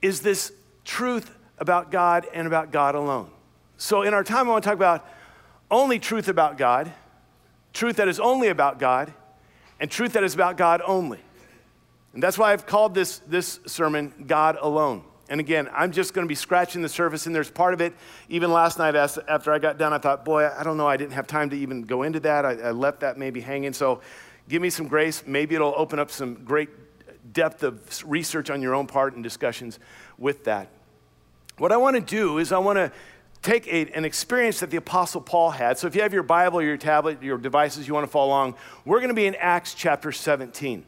[0.00, 0.52] is this
[0.84, 3.28] truth about God and about God alone.
[3.76, 5.04] So, in our time, I want to talk about
[5.68, 6.92] only truth about God,
[7.72, 9.12] truth that is only about God,
[9.80, 11.18] and truth that is about God only.
[12.14, 15.02] And that's why I've called this, this sermon God Alone.
[15.28, 17.92] And again, I'm just going to be scratching the surface, and there's part of it.
[18.28, 21.12] Even last night, after I got done, I thought, boy, I don't know, I didn't
[21.12, 22.46] have time to even go into that.
[22.46, 23.72] I, I left that maybe hanging.
[23.74, 24.00] So
[24.48, 25.22] give me some grace.
[25.26, 26.70] Maybe it'll open up some great
[27.32, 27.80] depth of
[28.10, 29.78] research on your own part and discussions
[30.16, 30.68] with that.
[31.58, 32.92] What I want to do is I want to
[33.42, 35.78] take a, an experience that the Apostle Paul had.
[35.78, 38.54] So if you have your Bible, your tablet, your devices, you want to follow along,
[38.84, 40.84] we're going to be in Acts chapter 17.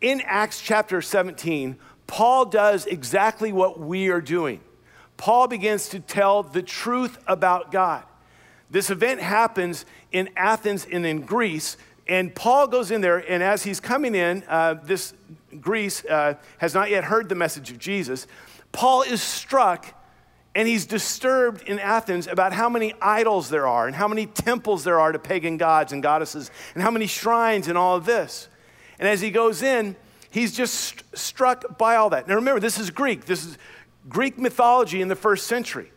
[0.00, 4.60] In Acts chapter 17, Paul does exactly what we are doing.
[5.16, 8.04] Paul begins to tell the truth about God.
[8.70, 11.76] This event happens in Athens and in Greece,
[12.10, 15.14] and Paul goes in there, and as he's coming in, uh, this
[15.60, 18.26] Greece uh, has not yet heard the message of Jesus.
[18.72, 19.94] Paul is struck
[20.54, 24.82] and he's disturbed in Athens about how many idols there are and how many temples
[24.82, 28.48] there are to pagan gods and goddesses and how many shrines and all of this.
[28.98, 29.94] And as he goes in,
[30.30, 32.26] he's just st- struck by all that.
[32.26, 33.26] Now remember, this is Greek.
[33.26, 33.56] This is
[34.08, 35.92] Greek mythology in the first century.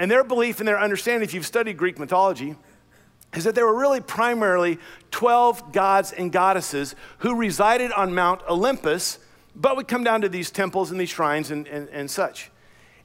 [0.00, 2.56] And their belief and their understanding, if you've studied Greek mythology,
[3.34, 4.78] is that there were really primarily
[5.10, 9.18] 12 gods and goddesses who resided on Mount Olympus,
[9.54, 12.50] but would come down to these temples and these shrines and, and, and such.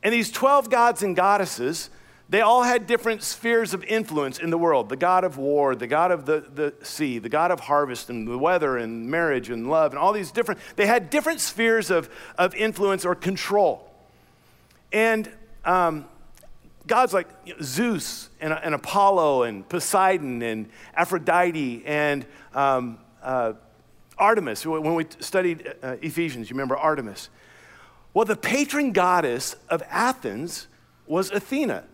[0.01, 1.89] And these 12 gods and goddesses,
[2.29, 5.87] they all had different spheres of influence in the world the God of war, the
[5.87, 9.69] God of the, the sea, the God of harvest and the weather and marriage and
[9.69, 13.89] love, and all these different, they had different spheres of, of influence or control.
[14.91, 15.29] And
[15.65, 16.05] um,
[16.87, 17.27] gods like
[17.61, 23.53] Zeus and, and, Apollo and Poseidon and Aphrodite and um, uh,
[24.17, 27.29] Artemis, when we studied uh, Ephesians, you remember Artemis.
[28.13, 30.67] Well, the patron goddess of Athens
[31.07, 31.85] was Athena.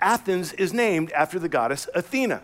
[0.00, 2.42] Athens is named after the goddess Athena.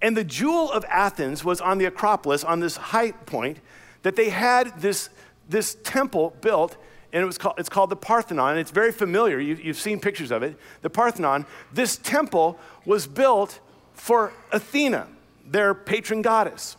[0.00, 3.58] And the jewel of Athens was on the Acropolis, on this high point,
[4.02, 5.08] that they had this,
[5.48, 6.76] this temple built,
[7.12, 8.58] and it was called, it's called the Parthenon.
[8.58, 9.38] It's very familiar.
[9.38, 10.56] You, you've seen pictures of it.
[10.82, 11.46] The Parthenon.
[11.72, 13.60] This temple was built
[13.94, 15.08] for Athena,
[15.46, 16.76] their patron goddess.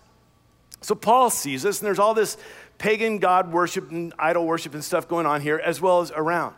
[0.82, 2.38] So Paul sees this, and there's all this
[2.78, 6.56] pagan god worship and idol worship and stuff going on here, as well as around.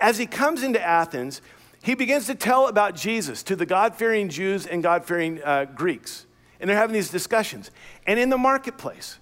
[0.00, 1.40] As he comes into Athens,
[1.82, 5.64] he begins to tell about Jesus to the God fearing Jews and God fearing uh,
[5.64, 6.26] Greeks.
[6.60, 7.70] And they're having these discussions.
[8.06, 9.18] And in the marketplace.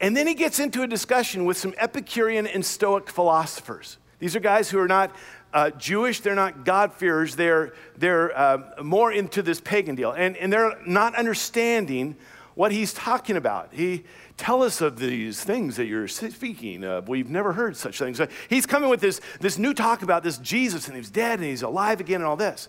[0.00, 3.98] And then he gets into a discussion with some Epicurean and Stoic philosophers.
[4.18, 5.14] These are guys who are not
[5.52, 10.12] uh, Jewish, they're not God-fearers, they're, they're uh, more into this pagan deal.
[10.12, 12.16] And, and they're not understanding
[12.54, 13.70] what he's talking about.
[13.72, 14.04] He,
[14.38, 17.08] Tell us of these things that you're speaking of.
[17.08, 18.20] We've never heard such things.
[18.48, 21.62] He's coming with this, this new talk about this Jesus and he's dead and he's
[21.62, 22.68] alive again and all this.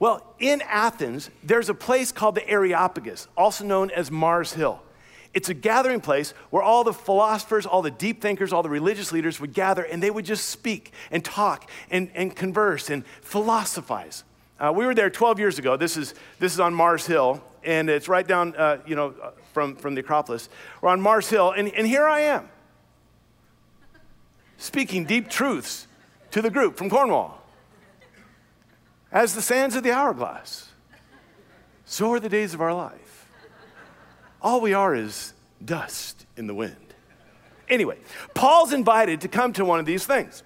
[0.00, 4.82] Well, in Athens, there's a place called the Areopagus, also known as Mars Hill.
[5.32, 9.12] It's a gathering place where all the philosophers, all the deep thinkers, all the religious
[9.12, 14.24] leaders would gather and they would just speak and talk and, and converse and philosophize.
[14.58, 15.76] Uh, we were there 12 years ago.
[15.76, 19.14] This is, this is on Mars Hill, and it's right down, uh, you know,
[19.54, 20.48] from, from the Acropolis.
[20.82, 22.48] We're on Mars Hill, and, and here I am,
[24.58, 25.86] speaking deep truths
[26.32, 27.40] to the group from Cornwall.
[29.12, 30.68] As the sands of the hourglass,
[31.84, 33.09] so are the days of our life.
[34.42, 35.32] All we are is
[35.64, 36.76] dust in the wind.
[37.68, 37.98] Anyway,
[38.34, 40.42] Paul's invited to come to one of these things.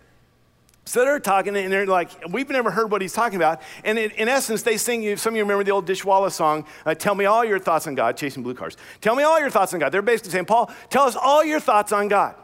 [0.87, 3.63] So they're talking, and they're like, we've never heard what he's talking about.
[3.85, 6.67] And in, in essence, they sing, you, some of you remember the old Dishwalla song,
[6.85, 8.77] uh, Tell Me All Your Thoughts on God, Chasing Blue Cars.
[9.01, 9.93] Tell me all your thoughts on God.
[9.93, 12.35] They're basically saying, Paul, tell us all your thoughts on God.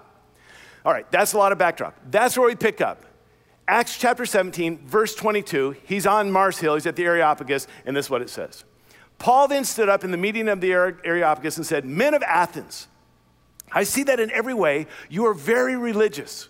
[0.87, 1.95] All right, that's a lot of backdrop.
[2.11, 3.05] That's where we pick up.
[3.69, 5.77] Acts chapter 17, verse 22.
[5.85, 8.65] He's on Mars Hill, he's at the Areopagus, and this is what it says.
[9.21, 12.89] Paul then stood up in the meeting of the Areopagus and said, Men of Athens,
[13.71, 16.49] I see that in every way you are very religious.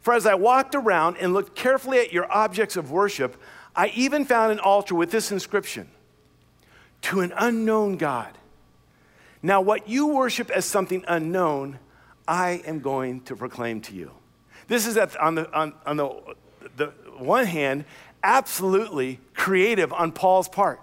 [0.00, 3.36] For as I walked around and looked carefully at your objects of worship,
[3.74, 5.88] I even found an altar with this inscription
[7.02, 8.38] To an unknown God.
[9.42, 11.80] Now, what you worship as something unknown,
[12.26, 14.12] I am going to proclaim to you.
[14.68, 16.10] This is at, on, the, on, on the,
[16.76, 16.86] the
[17.18, 17.84] one hand,
[18.22, 20.80] absolutely creative on Paul's part.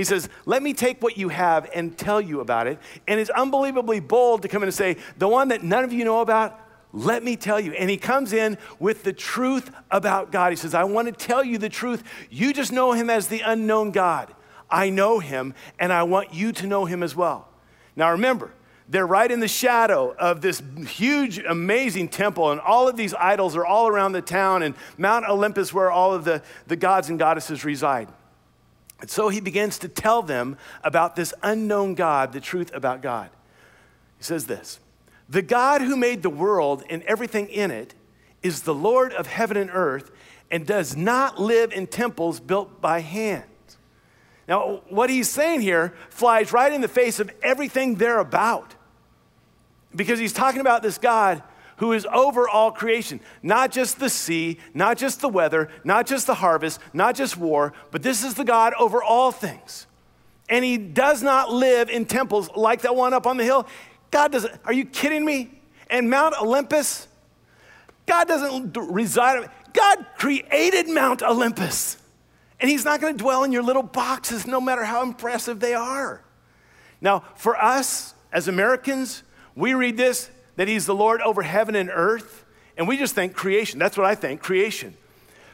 [0.00, 2.78] He says, Let me take what you have and tell you about it.
[3.06, 6.06] And it's unbelievably bold to come in and say, The one that none of you
[6.06, 6.58] know about,
[6.94, 7.72] let me tell you.
[7.74, 10.52] And he comes in with the truth about God.
[10.52, 12.02] He says, I want to tell you the truth.
[12.30, 14.34] You just know him as the unknown God.
[14.70, 17.46] I know him, and I want you to know him as well.
[17.94, 18.54] Now remember,
[18.88, 23.54] they're right in the shadow of this huge, amazing temple, and all of these idols
[23.54, 27.18] are all around the town, and Mount Olympus, where all of the, the gods and
[27.18, 28.08] goddesses reside.
[29.00, 33.30] And so he begins to tell them about this unknown God, the truth about God.
[34.18, 34.80] He says this
[35.28, 37.94] the God who made the world and everything in it
[38.42, 40.10] is the Lord of heaven and earth
[40.50, 43.44] and does not live in temples built by hands.
[44.48, 48.74] Now, what he's saying here flies right in the face of everything they're about.
[49.94, 51.42] Because he's talking about this God
[51.80, 56.26] who is over all creation, not just the sea, not just the weather, not just
[56.26, 59.86] the harvest, not just war, but this is the God over all things.
[60.50, 63.66] And he does not live in temples like that one up on the hill.
[64.10, 65.52] God doesn't, are you kidding me?
[65.88, 67.08] And Mount Olympus,
[68.04, 71.96] God doesn't reside, God created Mount Olympus.
[72.60, 75.72] And He's not going to dwell in your little boxes no matter how impressive they
[75.72, 76.22] are.
[77.00, 79.22] Now, for us as Americans,
[79.54, 80.28] we read this
[80.60, 82.44] that He's the Lord over heaven and earth,
[82.76, 83.78] and we just think creation.
[83.78, 84.94] That's what I think creation.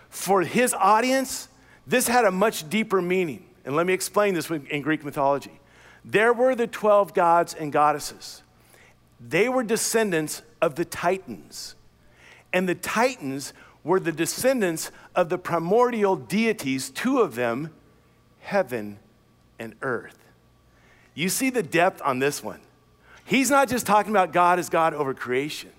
[0.09, 1.47] for his audience,
[1.87, 3.47] this had a much deeper meaning.
[3.65, 5.61] And let me explain this in Greek mythology.
[6.05, 8.43] There were the 12 gods and goddesses.
[9.21, 11.77] They were descendants of the Titans.
[12.53, 13.53] And the Titans
[13.85, 17.73] were the descendants of the primordial deities, two of them,
[18.41, 18.99] heaven
[19.57, 20.19] and earth.
[21.15, 22.59] You see the depth on this one.
[23.27, 25.71] He's not just talking about God as God over creation.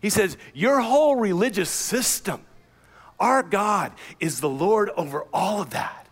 [0.00, 2.40] He says, Your whole religious system,
[3.18, 6.06] our God is the Lord over all of that.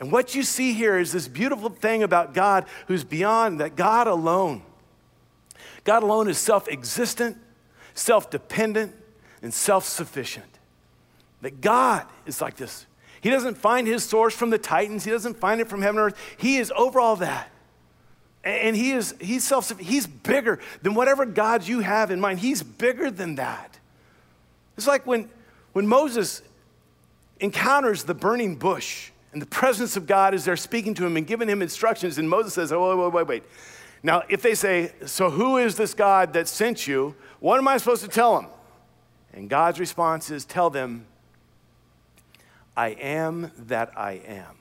[0.00, 4.06] And what you see here is this beautiful thing about God who's beyond that God
[4.06, 4.62] alone.
[5.84, 7.36] God alone is self existent,
[7.94, 8.94] self dependent,
[9.42, 10.58] and self sufficient.
[11.42, 12.86] That God is like this.
[13.20, 16.12] He doesn't find his source from the Titans, he doesn't find it from heaven and
[16.12, 16.18] earth.
[16.36, 17.50] He is over all that.
[18.42, 22.38] And he is he's self he's bigger than whatever gods you have in mind.
[22.38, 23.78] He's bigger than that.
[24.76, 25.28] It's like when
[25.72, 26.42] when Moses
[27.40, 31.26] encounters the burning bush and the presence of God is there speaking to him and
[31.26, 32.18] giving him instructions.
[32.18, 33.42] And Moses says, Oh, wait, wait, wait, wait.
[34.02, 37.14] Now, if they say, So who is this God that sent you?
[37.40, 38.50] What am I supposed to tell them?
[39.32, 41.06] And God's response is, Tell them,
[42.76, 44.56] I am that I am.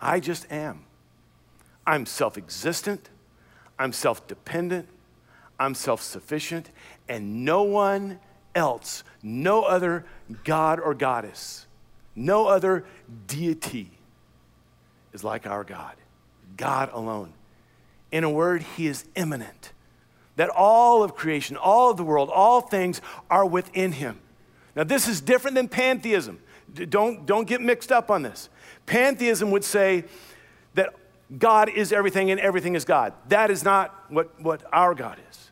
[0.00, 0.85] I just am.
[1.86, 3.10] I'm self existent,
[3.78, 4.88] I'm self dependent,
[5.58, 6.70] I'm self sufficient,
[7.08, 8.18] and no one
[8.54, 10.04] else, no other
[10.44, 11.66] God or goddess
[12.16, 12.84] no other
[13.26, 13.90] deity
[15.12, 15.94] is like our God,
[16.56, 17.34] God alone.
[18.10, 19.72] In a word, He is immanent.
[20.36, 24.18] That all of creation, all of the world, all things are within Him.
[24.74, 26.40] Now, this is different than pantheism.
[26.74, 28.48] Don't, don't get mixed up on this.
[28.86, 30.04] Pantheism would say
[31.38, 33.12] God is everything and everything is God.
[33.28, 35.50] That is not what, what our God is.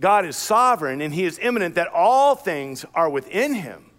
[0.00, 3.90] God is sovereign and He is immanent, that all things are within Him.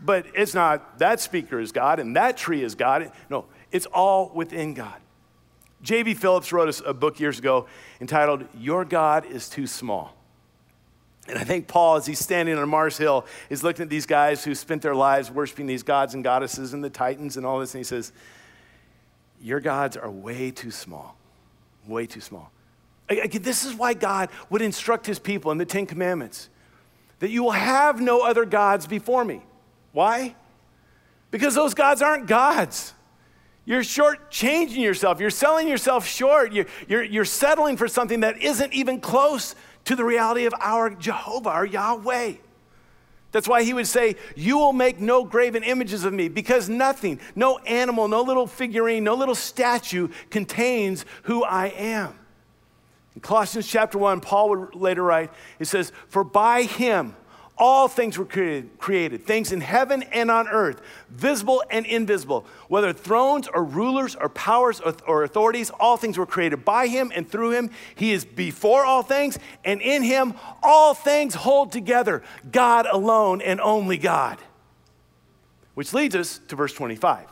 [0.00, 3.10] But it's not that speaker is God and that tree is God.
[3.30, 5.00] No, it's all within God.
[5.82, 6.14] J.B.
[6.14, 7.66] Phillips wrote a book years ago
[8.00, 10.14] entitled, Your God is Too Small.
[11.26, 14.44] And I think Paul, as he's standing on Mars Hill, is looking at these guys
[14.44, 17.74] who spent their lives worshiping these gods and goddesses and the Titans and all this,
[17.74, 18.12] and he says,
[19.44, 21.18] Your gods are way too small.
[21.86, 22.50] Way too small.
[23.08, 26.48] This is why God would instruct his people in the Ten Commandments
[27.18, 29.42] that you will have no other gods before me.
[29.92, 30.34] Why?
[31.30, 32.94] Because those gods aren't gods.
[33.66, 35.20] You're shortchanging yourself.
[35.20, 36.54] You're selling yourself short.
[36.54, 39.54] You're, you're, you're settling for something that isn't even close
[39.84, 42.32] to the reality of our Jehovah, our Yahweh.
[43.34, 47.18] That's why he would say, You will make no graven images of me, because nothing,
[47.34, 52.16] no animal, no little figurine, no little statue contains who I am.
[53.16, 57.16] In Colossians chapter 1, Paul would later write, It says, For by him,
[57.56, 62.92] all things were created, created, things in heaven and on earth, visible and invisible, whether
[62.92, 67.28] thrones or rulers or powers or, or authorities, all things were created by him and
[67.28, 67.70] through him.
[67.94, 72.22] He is before all things, and in him all things hold together.
[72.50, 74.38] God alone and only God.
[75.74, 77.28] Which leads us to verse 25.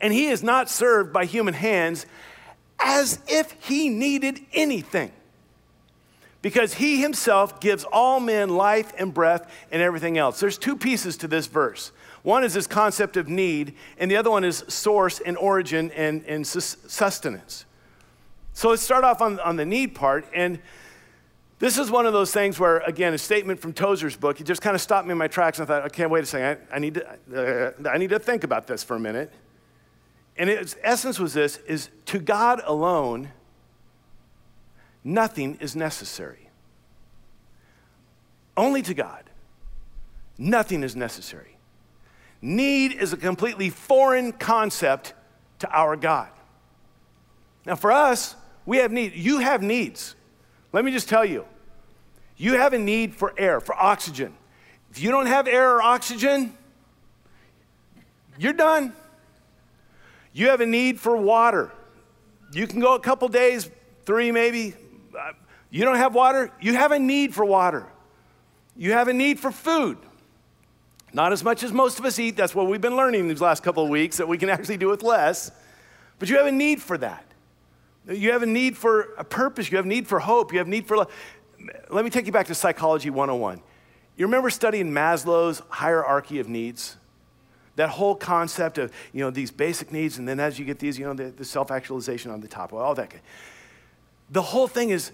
[0.00, 2.04] And he is not served by human hands
[2.78, 5.12] as if he needed anything
[6.44, 10.38] because he himself gives all men life and breath and everything else.
[10.38, 11.90] There's two pieces to this verse.
[12.22, 16.22] One is this concept of need, and the other one is source and origin and,
[16.26, 17.64] and sustenance.
[18.52, 20.26] So let's start off on, on the need part.
[20.34, 20.58] And
[21.60, 24.60] this is one of those things where, again, a statement from Tozer's book, it just
[24.60, 25.58] kind of stopped me in my tracks.
[25.58, 26.94] And I thought, okay, wait a second, I, I need,
[27.32, 29.32] to, uh, I need to think about this for a minute.
[30.36, 33.30] And its essence was this, is to God alone,
[35.04, 36.48] nothing is necessary.
[38.56, 39.24] Only to God,
[40.38, 41.56] nothing is necessary.
[42.40, 45.14] Need is a completely foreign concept
[45.60, 46.28] to our God.
[47.64, 48.34] Now, for us,
[48.66, 49.16] we have needs.
[49.16, 50.14] You have needs.
[50.72, 51.46] Let me just tell you
[52.36, 54.34] you have a need for air, for oxygen.
[54.90, 56.56] If you don't have air or oxygen,
[58.38, 58.92] you're done.
[60.32, 61.70] You have a need for water.
[62.52, 63.70] You can go a couple days,
[64.04, 64.74] three maybe,
[65.74, 66.52] you don't have water?
[66.60, 67.84] You have a need for water.
[68.76, 69.98] You have a need for food.
[71.12, 72.36] Not as much as most of us eat.
[72.36, 74.88] That's what we've been learning these last couple of weeks, that we can actually do
[74.88, 75.50] with less.
[76.20, 77.24] But you have a need for that.
[78.08, 79.68] You have a need for a purpose.
[79.68, 80.52] You have a need for hope.
[80.52, 80.96] You have a need for.
[80.96, 81.12] Love.
[81.90, 83.60] Let me take you back to Psychology 101.
[84.16, 86.98] You remember studying Maslow's hierarchy of needs?
[87.74, 91.00] That whole concept of, you know, these basic needs, and then as you get these,
[91.00, 93.12] you know, the, the self actualization on the top, all that.
[94.30, 95.10] The whole thing is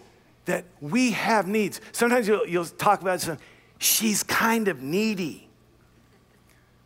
[0.46, 1.80] that we have needs.
[1.92, 3.38] Sometimes you'll, you'll talk about some,
[3.78, 5.48] she's kind of needy.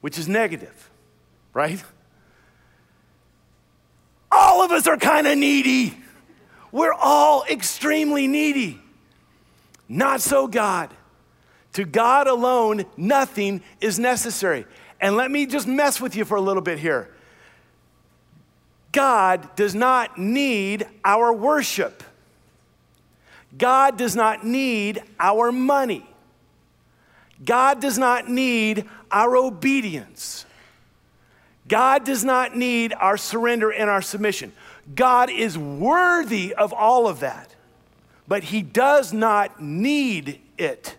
[0.04, 0.90] which is negative,
[1.54, 1.82] right?
[4.30, 5.96] All of us are kind of needy.
[6.72, 8.82] We're all extremely needy.
[9.88, 10.90] Not so God.
[11.72, 14.66] To God alone, nothing is necessary.
[15.00, 17.08] And let me just mess with you for a little bit here.
[18.92, 22.02] God does not need our worship.
[23.56, 26.06] God does not need our money.
[27.44, 30.46] God does not need our obedience.
[31.68, 34.52] God does not need our surrender and our submission.
[34.94, 37.54] God is worthy of all of that,
[38.28, 40.96] but He does not need it.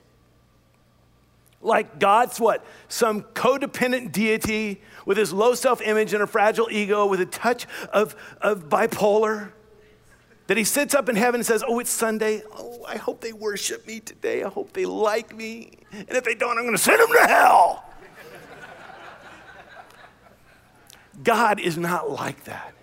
[1.62, 2.64] Like God's what?
[2.88, 7.66] Some codependent deity with his low self image and a fragile ego with a touch
[7.92, 9.52] of, of bipolar.
[10.48, 12.44] That he sits up in heaven and says, Oh, it's Sunday.
[12.54, 14.44] Oh, I hope they worship me today.
[14.44, 15.72] I hope they like me.
[15.92, 17.84] And if they don't, I'm going to send them to hell.
[21.24, 22.74] God is not like that.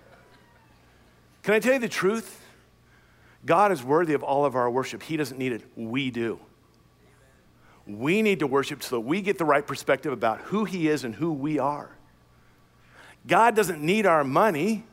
[1.43, 2.41] Can I tell you the truth?
[3.45, 5.03] God is worthy of all of our worship.
[5.03, 6.39] He doesn't need it, we do.
[7.85, 11.03] We need to worship so that we get the right perspective about who He is
[11.03, 11.89] and who we are.
[13.27, 14.85] God doesn't need our money.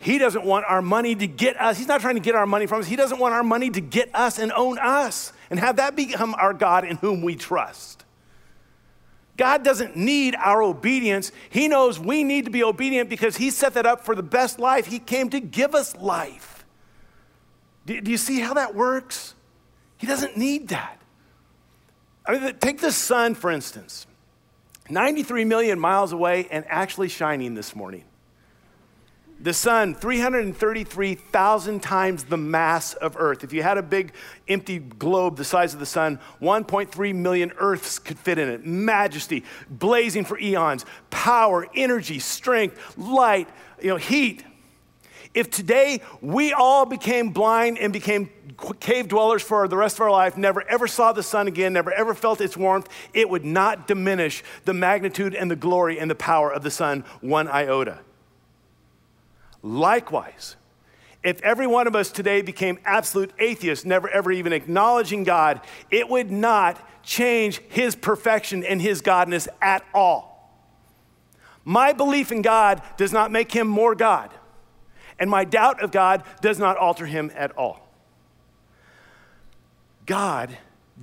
[0.00, 1.76] He doesn't want our money to get us.
[1.76, 2.86] He's not trying to get our money from us.
[2.86, 6.34] He doesn't want our money to get us and own us and have that become
[6.34, 8.04] our God in whom we trust.
[9.36, 11.32] God doesn't need our obedience.
[11.50, 14.58] He knows we need to be obedient because He set that up for the best
[14.58, 14.86] life.
[14.86, 16.64] He came to give us life.
[17.84, 19.34] Do, do you see how that works?
[19.98, 20.98] He doesn't need that.
[22.24, 24.06] I mean, take the sun, for instance
[24.90, 28.04] 93 million miles away and actually shining this morning.
[29.42, 33.42] The sun, 333,000 times the mass of Earth.
[33.42, 34.12] If you had a big
[34.46, 38.66] empty globe the size of the sun, 1.3 million Earths could fit in it.
[38.66, 43.48] Majesty, blazing for eons, power, energy, strength, light,
[43.80, 44.44] you know, heat.
[45.32, 48.28] If today we all became blind and became
[48.78, 51.92] cave dwellers for the rest of our life, never ever saw the sun again, never
[51.92, 56.14] ever felt its warmth, it would not diminish the magnitude and the glory and the
[56.14, 58.00] power of the sun one iota.
[59.62, 60.56] Likewise,
[61.22, 66.08] if every one of us today became absolute atheists, never ever even acknowledging God, it
[66.08, 70.30] would not change his perfection and his godness at all.
[71.64, 74.30] My belief in God does not make him more God,
[75.18, 77.86] and my doubt of God does not alter him at all.
[80.06, 80.56] God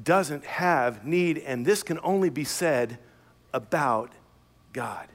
[0.03, 2.97] doesn't have need, and this can only be said
[3.53, 4.11] about
[4.73, 5.07] God.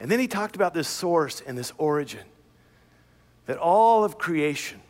[0.00, 2.24] And then he talked about this source and this origin
[3.46, 4.80] that all of creation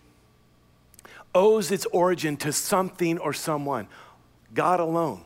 [1.35, 3.89] owes its origin to something or someone.
[4.55, 5.23] God alone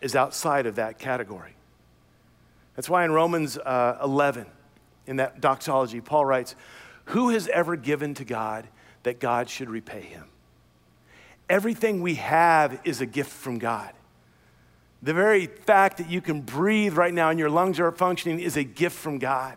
[0.00, 1.54] is outside of that category.
[2.74, 4.46] That's why in Romans uh, 11,
[5.06, 6.54] in that doxology, Paul writes,
[7.06, 8.66] Who has ever given to God
[9.02, 10.24] that God should repay him?
[11.48, 13.92] Everything we have is a gift from God.
[15.02, 18.56] The very fact that you can breathe right now and your lungs are functioning is
[18.56, 19.56] a gift from God.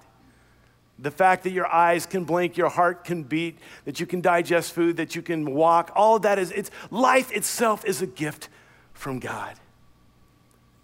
[0.99, 4.73] The fact that your eyes can blink, your heart can beat, that you can digest
[4.73, 8.47] food, that you can walk, all of that is it's life itself is a gift
[8.93, 9.55] from God.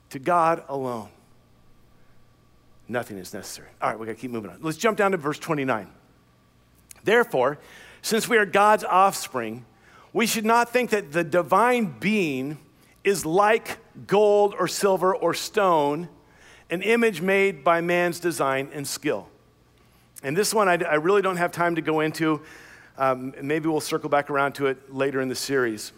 [0.09, 1.09] To God alone.
[2.87, 3.69] Nothing is necessary.
[3.81, 4.57] All right, we got to keep moving on.
[4.61, 5.87] Let's jump down to verse 29.
[7.03, 7.59] Therefore,
[8.01, 9.65] since we are God's offspring,
[10.11, 12.57] we should not think that the divine being
[13.03, 13.77] is like
[14.07, 16.09] gold or silver or stone,
[16.69, 19.27] an image made by man's design and skill.
[20.23, 22.41] And this one I, I really don't have time to go into.
[22.97, 25.93] Um, maybe we'll circle back around to it later in the series.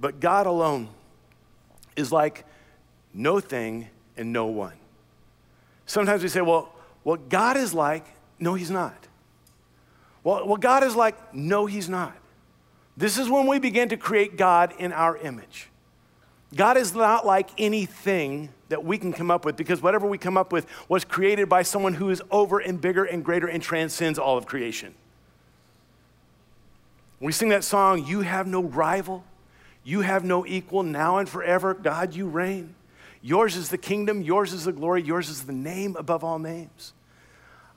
[0.00, 0.88] But God alone
[1.96, 2.44] is like
[3.12, 4.74] no thing and no one.
[5.86, 6.72] Sometimes we say, well,
[7.02, 8.04] what God is like,
[8.38, 9.08] no, he's not.
[10.22, 12.16] Well, what God is like, no, he's not.
[12.96, 15.69] This is when we begin to create God in our image.
[16.54, 20.36] God is not like anything that we can come up with because whatever we come
[20.36, 24.18] up with was created by someone who is over and bigger and greater and transcends
[24.18, 24.94] all of creation.
[27.20, 29.24] We sing that song, You Have No Rival,
[29.84, 32.74] You Have No Equal, Now and Forever, God, you reign.
[33.22, 36.94] Yours is the kingdom, yours is the glory, yours is the name above all names.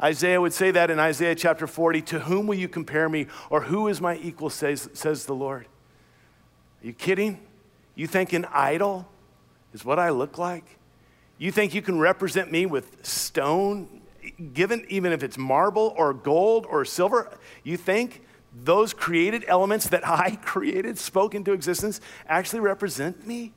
[0.01, 3.61] Isaiah would say that in Isaiah chapter 40 To whom will you compare me, or
[3.61, 5.65] who is my equal, says, says the Lord?
[6.81, 7.39] Are you kidding?
[7.95, 9.07] You think an idol
[9.73, 10.65] is what I look like?
[11.37, 14.01] You think you can represent me with stone,
[14.53, 17.37] given even if it's marble or gold or silver?
[17.63, 18.21] You think
[18.63, 23.51] those created elements that I created, spoke into existence, actually represent me?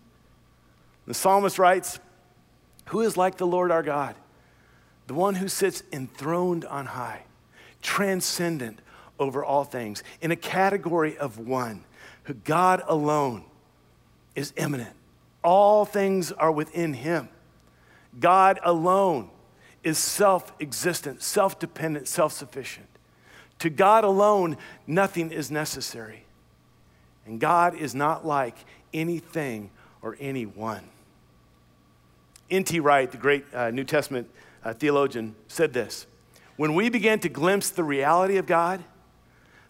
[1.07, 2.01] The psalmist writes,
[2.87, 4.17] Who is like the Lord our God?
[5.07, 7.23] The one who sits enthroned on high,
[7.81, 8.81] transcendent
[9.19, 11.85] over all things, in a category of one,
[12.25, 13.45] who God alone
[14.37, 14.95] is immanent.
[15.43, 17.29] All things are within him.
[18.21, 19.31] God alone
[19.83, 22.87] is self existent, self dependent, self sufficient.
[23.61, 24.57] To God alone,
[24.87, 26.25] nothing is necessary.
[27.25, 28.57] And God is not like
[28.95, 29.71] anything
[30.03, 30.85] or anyone.
[32.51, 32.79] N.T.
[32.79, 34.31] Wright, the great uh, New Testament
[34.65, 36.07] uh, theologian, said this
[36.57, 38.85] When we begin to glimpse the reality of God,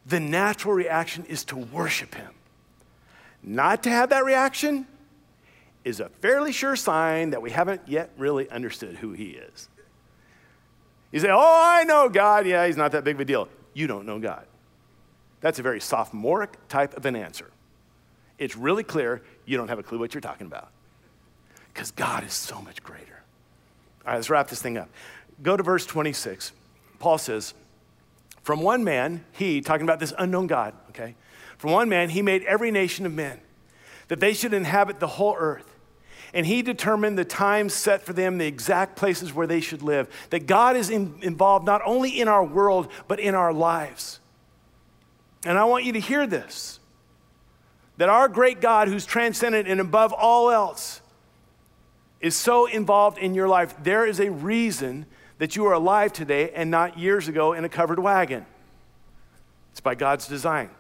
[0.05, 2.33] the natural reaction is to worship Him.
[3.43, 4.87] Not to have that reaction
[5.85, 9.69] is a fairly sure sign that we haven't yet really understood who He is.
[11.13, 12.47] You say, Oh, I know God.
[12.47, 13.49] Yeah, He's not that big of a deal.
[13.73, 14.47] You don't know God.
[15.41, 17.51] That's a very sophomoric type of an answer.
[18.39, 20.71] It's really clear you don't have a clue what you're talking about
[21.73, 23.23] because God is so much greater.
[24.05, 24.89] All right, let's wrap this thing up.
[25.43, 26.53] Go to verse 26.
[26.99, 27.55] Paul says,
[28.43, 31.15] From one man, he, talking about this unknown God, okay?
[31.59, 33.41] From one man, he made every nation of men,
[34.09, 35.73] that they should inhabit the whole earth.
[36.35, 40.09] And he determined the times set for them, the exact places where they should live.
[40.31, 44.21] That God is in, involved not only in our world, but in our lives.
[45.47, 46.81] And I want you to hear this
[47.99, 51.01] that our great God, who's transcendent and above all else,
[52.21, 55.07] is so involved in your life, there is a reason
[55.39, 58.45] that you are alive today and not years ago in a covered wagon.
[59.73, 60.71] It's by God's design.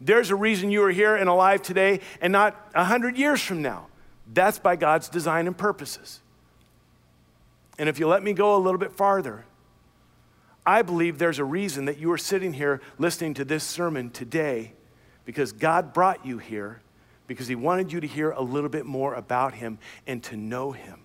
[0.00, 3.86] There's a reason you are here and alive today and not 100 years from now.
[4.32, 6.20] That's by God's design and purposes.
[7.78, 9.44] And if you let me go a little bit farther,
[10.66, 14.72] I believe there's a reason that you are sitting here listening to this sermon today
[15.24, 16.80] because God brought you here
[17.26, 20.72] because he wanted you to hear a little bit more about him and to know
[20.72, 21.00] him.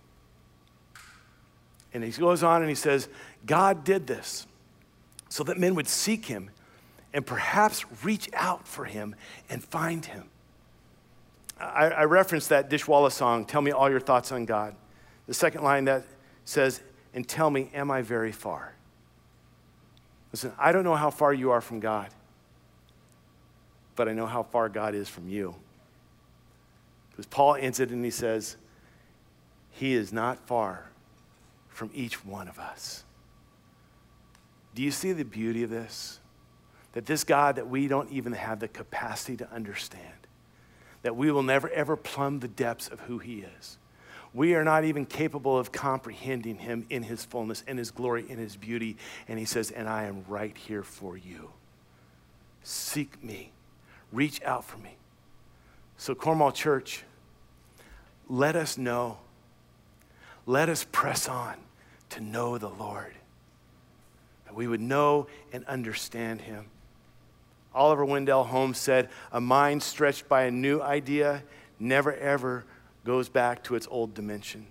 [1.93, 3.09] And he goes on and he says,
[3.45, 4.47] God did this
[5.29, 6.49] so that men would seek him
[7.13, 9.15] and perhaps reach out for him
[9.49, 10.29] and find him.
[11.59, 14.75] I, I referenced that Dishwalla song, Tell Me All Your Thoughts on God.
[15.27, 16.03] The second line that
[16.45, 16.81] says,
[17.13, 18.73] And tell me, am I very far?
[20.31, 22.09] Listen, I don't know how far you are from God,
[23.95, 25.55] but I know how far God is from you.
[27.11, 28.55] Because Paul ends it and he says,
[29.71, 30.89] He is not far
[31.67, 33.03] from each one of us.
[34.73, 36.20] Do you see the beauty of this?
[36.93, 40.03] That this God that we don't even have the capacity to understand,
[41.03, 43.77] that we will never ever plumb the depths of who He is.
[44.33, 48.37] We are not even capable of comprehending Him in His fullness, in His glory, in
[48.37, 48.97] His beauty.
[49.27, 51.51] And He says, And I am right here for you.
[52.63, 53.51] Seek me,
[54.11, 54.95] reach out for me.
[55.97, 57.03] So, Cornwall Church,
[58.29, 59.17] let us know.
[60.45, 61.55] Let us press on
[62.11, 63.13] to know the Lord.
[64.45, 66.65] That we would know and understand Him.
[67.73, 71.43] Oliver Wendell Holmes said, A mind stretched by a new idea
[71.79, 72.65] never ever
[73.05, 74.67] goes back to its old dimension.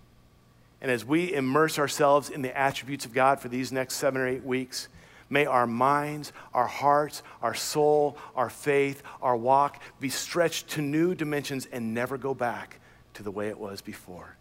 [0.80, 4.28] And as we immerse ourselves in the attributes of God for these next seven or
[4.28, 4.88] eight weeks,
[5.32, 11.14] May our minds, our hearts, our soul, our faith, our walk be stretched to new
[11.14, 12.80] dimensions and never go back
[13.14, 14.36] to the way it was before.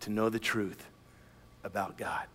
[0.00, 0.86] To know the truth
[1.62, 2.26] about God.